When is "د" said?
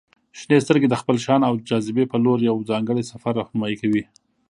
0.89-0.95